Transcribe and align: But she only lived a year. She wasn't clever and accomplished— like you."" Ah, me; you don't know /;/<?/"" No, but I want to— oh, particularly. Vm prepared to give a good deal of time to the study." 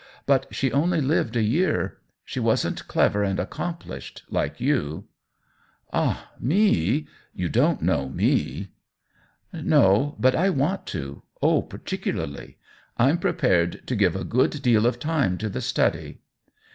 But 0.25 0.47
she 0.49 0.71
only 0.71 0.99
lived 0.99 1.35
a 1.35 1.43
year. 1.43 1.99
She 2.25 2.39
wasn't 2.39 2.87
clever 2.87 3.21
and 3.23 3.39
accomplished— 3.39 4.23
like 4.31 4.59
you."" 4.59 5.05
Ah, 5.93 6.31
me; 6.39 7.07
you 7.35 7.47
don't 7.49 7.83
know 7.83 8.09
/;/<?/"" 8.09 8.67
No, 9.53 10.15
but 10.19 10.33
I 10.33 10.49
want 10.49 10.87
to— 10.87 11.21
oh, 11.43 11.61
particularly. 11.61 12.57
Vm 12.99 13.21
prepared 13.21 13.85
to 13.85 13.95
give 13.95 14.15
a 14.15 14.23
good 14.23 14.63
deal 14.63 14.87
of 14.87 14.97
time 14.97 15.37
to 15.37 15.49
the 15.49 15.61
study." 15.61 16.17